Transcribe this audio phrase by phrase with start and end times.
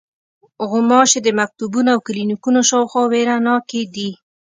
[0.69, 4.09] غوماشې د مکتبونو او کلینیکونو شاوخوا وېره ناکې دي.